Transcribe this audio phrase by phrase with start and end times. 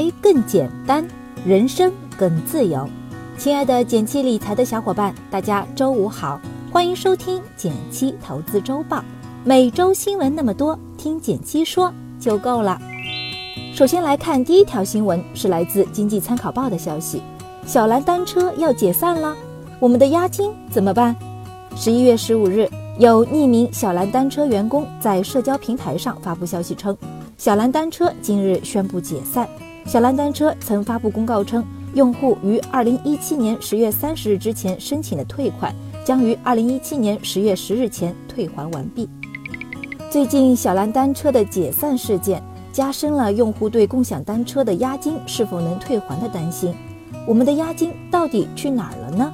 [0.00, 1.06] 财更简单，
[1.44, 2.88] 人生更自由。
[3.36, 6.40] 亲爱的减七理财的小伙伴，大家周五好，
[6.72, 9.04] 欢迎收听减七投资周报。
[9.44, 12.80] 每周新闻那么多，听减七说就够了。
[13.74, 17.20] 首先来看第一条新闻，是来自经济参考报的消息：
[17.66, 19.36] 小蓝单车要解散了，
[19.78, 21.14] 我们的押金怎么办？
[21.76, 22.66] 十一月十五日，
[22.98, 26.96] 有匿名小蓝单车员工在社交平台上发布消息称，
[27.36, 29.46] 小蓝单车今日宣布解散。
[29.86, 39.08] 小蓝单车曾发布公告称，用户于二零一七年十月三十日之前申请的退款，将于二零一七年十月十日前退还完毕。
[40.10, 42.42] 最近，小蓝单车的解散事件。
[42.72, 46.72] 加深了用户对共享单车的押金是否能退还的担心。
[47.26, 49.32] 我们的押金到底去哪儿了呢？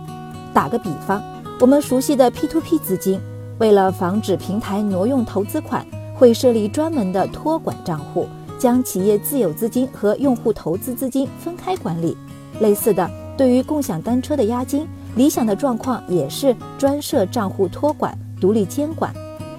[0.55, 1.23] 打个比方，
[1.61, 3.21] 我们熟悉的 P2P 资金，
[3.59, 8.27] 为了防止平台挪用投资款，会设立专门的托管账户，
[8.59, 12.17] 将企业自有资金和用户投资资金分开管理。
[12.61, 19.13] 类似的，对于共享单车的押金，理想的状况也是专设账户托管，独立监管。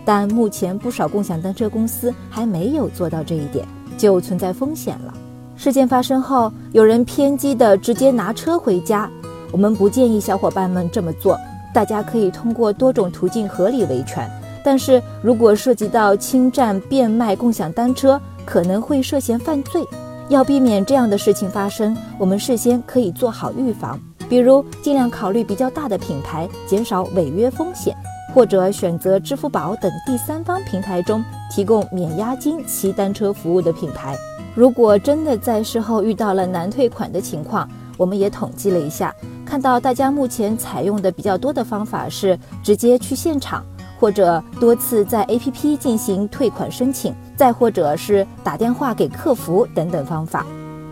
[0.03, 3.67] 但目前不少共享单车公司还没有做到这一点，
[3.97, 5.13] 就存在风险了。
[5.55, 9.09] 事件发生后，有人偏激的直接拿车回家，
[9.51, 11.37] 我们不建议小伙伴们这么做。
[11.73, 14.29] 大家可以通过多种途径合理维权，
[14.63, 19.83] 但是如果涉及到侵占、变卖共享单车，可能会涉嫌犯罪。
[20.29, 27.95] 要避免这样的事情发生，我们事先可以做好预防，比如尽量考虑比较大的品牌，减少违约风险。
[28.33, 34.15] 或者选择支付宝等第三方平台中提供免押金骑单车服务的品牌。
[34.53, 37.67] 如果真的在事后遇到了难退款的情况，
[37.97, 43.65] 我们也统计了一下，看到大家目前采用的比较多的方法是直接去现场，
[43.99, 50.45] 或者多次在 APP 进行退款申请，再或者是打电话给客服等等方法。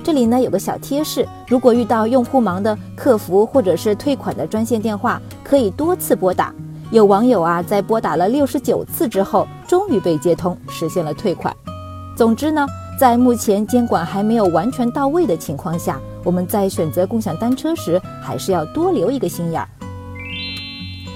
[0.03, 6.53] 这里呢有个小贴士：如果遇到用户忙的客服或者是退款的专线电话，可以多次拨打。
[6.91, 11.52] 有网友啊，在拨打了六十九次之后，终于被接通，实现了退款。
[12.16, 12.66] 总之呢，
[13.00, 19.68] 在目前监管还没有完全到位的情况下，我们在选择共享单车时，还是要多留一个心眼儿。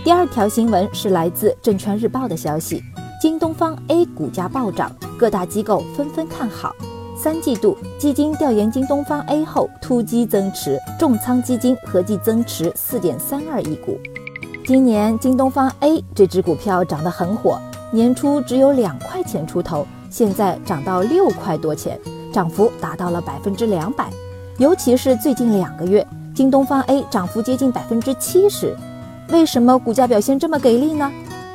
[0.02, 2.82] 第二条新闻是来自证券日报的消息：
[3.22, 6.74] 京东方 A 股价暴涨，各大机构纷纷看好。
[7.18, 14.00] 三季度基金调研京东方 A 后，突击增持，重仓基金合计增持四点三二亿股。
[14.66, 17.60] 今年京东方 A 这只股票涨得很火，
[17.92, 22.00] 年初只有两块钱出头，现在涨到六块多钱，
[22.31, 24.10] 涨幅达到了百分之两百。
[24.58, 28.74] 尤其是最近两个月，京东方 A 涨幅接近百分之七十。
[29.31, 31.12] 为什么股价表现这么给力呢？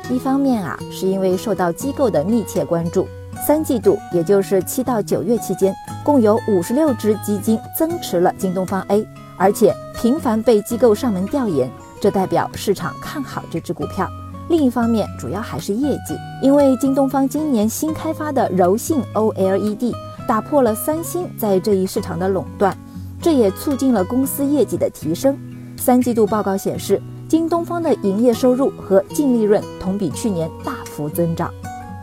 [0.09, 3.05] 一方面啊，是因为受到机构的密切关注。
[3.45, 9.05] 三季度，也就是七到九月期间，共有五十六只基金增持了京东方 A，
[9.37, 11.69] 而且频繁被机构上门调研。
[11.99, 14.09] 这代表市场看好这只股票。
[14.47, 19.91] 另一方面，主要还是业绩，因为京东方今年新开发的柔性 OLED
[20.25, 22.75] 打破了三星在这一市场的垄断，
[23.21, 25.37] 这也促进了公司业绩的提升。
[25.77, 31.51] 三季度报告显示，京东方的营业收入和净利润同比去年大幅增长。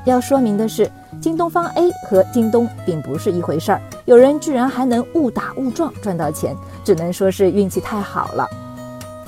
[0.05, 0.91] 要说明的是，
[1.21, 8.47] 京东方 A 和京东并不是一回事儿，有人居然还能误打误撞赚到钱，只能说是运气太好了。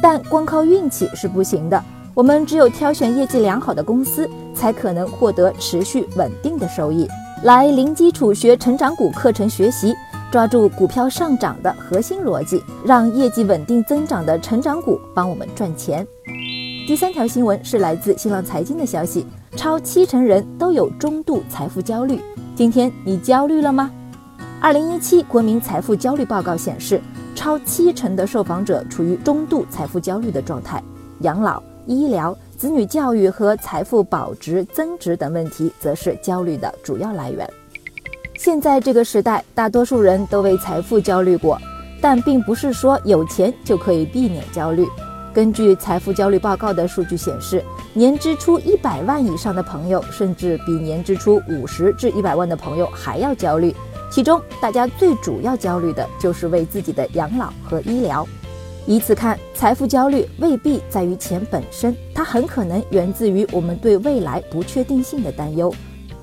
[0.01, 1.81] 但光靠运气是不行的，
[2.13, 7.09] 我们只有挑选业绩良好的公司，才可能获得持续稳定的收益。
[7.45, 9.95] 来零基础学成长股课程学习，
[10.31, 16.07] 抓住股票上涨的核心逻辑，让业绩稳定增长的成长股帮我们赚钱。
[16.87, 19.27] 第三条新闻是来自新浪财经的消息，
[19.57, 22.21] 超七成人都有中度财富焦虑。
[22.55, 23.91] 今天你焦虑了吗？
[24.61, 27.01] 二零一七国民财富焦虑报告显示。
[27.37, 30.81] 超七成的受访者处于中度财富焦虑的状态，
[31.21, 37.47] 养老、医疗、子女教育和财富保值增值等问题则是焦虑的主要来源。
[38.37, 41.57] 现在这个时代，大多数人都为财富焦虑过，
[42.01, 44.87] 但并不是说有钱就可以避免焦虑。
[45.33, 53.75] 根据财富焦虑报告的数据显示，年支出一百万以上的朋友，甚至比年支出五十至一百万的朋友还要焦虑。
[54.11, 58.27] 其中，大家最主要焦虑的就是为自己的养老和医疗。
[58.87, 65.73] 以此看，财富焦虑未必在于钱本身，它很可能源自于我们对未来不确定性的担忧。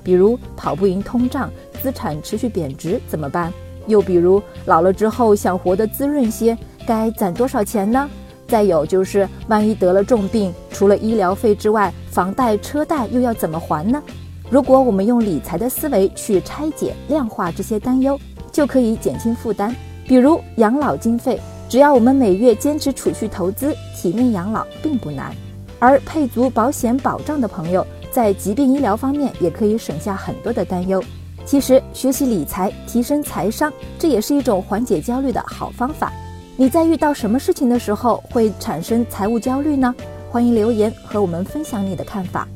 [0.04, 1.50] 比如，跑不赢通胀，
[1.82, 3.52] 资产持续贬值怎么办？
[3.88, 6.56] 又比如，老了之后想活得滋润些，
[6.86, 8.08] 该攒多少钱呢？
[8.46, 14.00] 再有就是，万一得了重病，除了医疗费之外，房贷、车贷又要怎么还呢？
[14.48, 18.16] 如果我们用理财的思维去拆解、量化这些担忧，
[18.52, 19.74] 就可以减轻负担，
[20.06, 25.34] 比如养老经费，只要我们每月坚持储蓄投资，体面养老并不难。
[25.78, 31.02] 而配足保险保障的朋友，在疾病医疗方面也可以省下很多的担忧。
[31.44, 36.12] 其实，学习理财、提升财商，这也是一种缓解焦虑的好方法。
[36.56, 39.94] 你在遇到什么事情的时候会产生财务焦虑呢？
[40.30, 42.48] 欢迎留言和我们分享你的看法。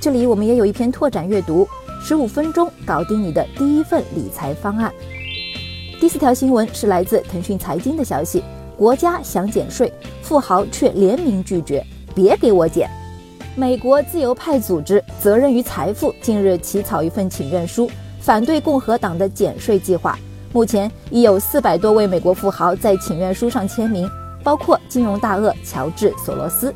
[0.00, 1.66] 这里我们也有一篇拓展阅读，
[2.02, 4.92] 十五分钟搞定你的第一份理财方案。
[5.98, 8.42] 第四条新闻是来自腾讯财经的消息：
[8.76, 9.90] 国家想减税，
[10.20, 11.82] 富豪却联名拒绝，
[12.14, 12.90] 别给我减。
[13.54, 17.90] 美国自由派组织“责任与财富”近日起草一份请愿书，
[18.26, 20.18] 反对共和党的减税计划。
[20.52, 24.10] 目前已有四百多位美国富豪在请愿书上签名，
[24.42, 26.74] 包括金融大鳄乔治·索罗斯。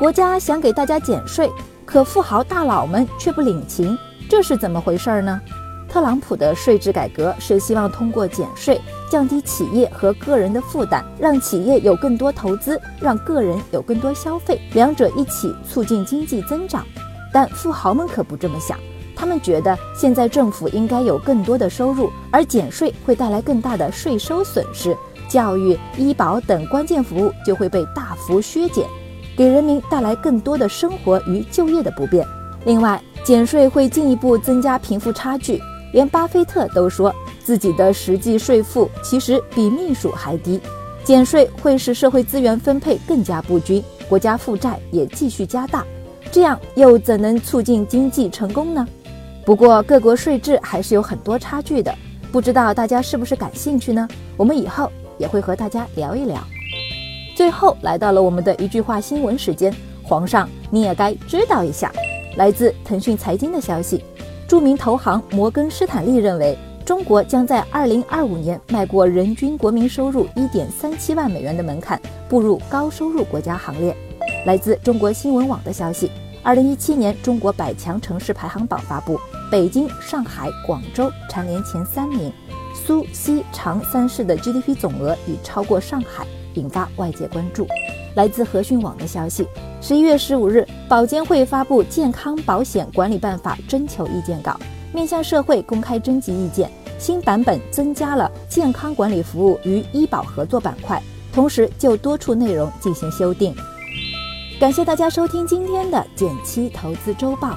[0.00, 1.48] 国家想给大家减税，
[1.86, 3.96] 可富豪大佬们却不领情，
[4.28, 5.40] 这是怎么回事呢？
[5.88, 16.84] 特朗普的税制改革是希望通过减税降低企业和个人的负担，让企业有更多投资，让个人有更多消费，两者一起促进经济增长。
[17.32, 18.76] 但富豪们可不这么想，
[19.16, 24.96] 他们觉得现在政府应该有更多的收入，而减税会带来更大的税收损失，
[25.28, 28.86] 教育、医保等关键服务就会被大幅削减，
[29.36, 32.26] 给人民带来更多的生活与就业的不便。
[32.64, 35.60] 另外，减税会进一步增加贫富差距。
[35.92, 37.14] 连巴菲特都说
[37.44, 40.60] 自己的实际税负其实比秘书还低，
[41.04, 45.84] 减税会使社会资源分配更加不均，国家负债也继续加大，
[46.32, 48.84] 这样又怎能促进经济成功呢？
[49.44, 51.94] 不过各国税制还是有很多差距的，
[52.32, 54.08] 不知道大家是不是感兴趣呢？
[54.38, 56.42] 我们以后也会和大家聊一聊。
[57.36, 61.92] 最后来到了我们的一句话新闻时间，皇上你也该知道一下，
[62.36, 64.02] 来自腾讯财经的消息。
[64.48, 73.94] 著名投行摩根士坦利认为，中国将在2025年迈过人均国民收入1.37万美元的门槛，步入高收入国家行列。
[74.46, 76.10] 来自中国新闻网的消息
[76.44, 79.18] ，2017年中国百强城市排行榜发布，
[79.54, 82.32] 北京、上海、广州蝉联前三名，
[82.74, 87.64] 苏锡常三市的 GDP 总额已超过上海，引发外界关注。
[88.16, 89.46] 来自和讯网的消息。
[89.80, 94.58] 十一月十五日，保监会发布《健康保险管理办法》征求意见稿，
[94.92, 96.68] 面向社会公开征集意见。
[96.98, 101.00] 新版本增加了健康管理服务与医保合作板块，
[101.32, 103.54] 同时就多处内容进行修订。
[104.58, 107.56] 感谢大家收听今天的减七投资周报，